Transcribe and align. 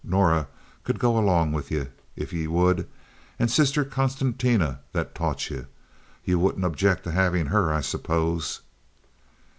Norah 0.03 0.47
could 0.83 0.97
go 0.97 1.15
along 1.19 1.51
with 1.51 1.69
ye, 1.69 1.85
if 2.15 2.33
you 2.33 2.49
would, 2.51 2.87
and 3.37 3.51
Sister 3.51 3.85
Constantia 3.85 4.79
that 4.93 5.13
taught 5.13 5.51
you. 5.51 5.67
Ye 6.25 6.33
wouldn't 6.33 6.65
object 6.65 7.03
to 7.03 7.11
havin' 7.11 7.45
her, 7.53 7.71
I 7.71 7.81
suppose?" 7.81 8.61